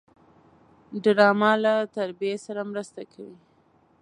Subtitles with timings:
[1.03, 3.37] ډرامه له تربیې سره مرسته کوي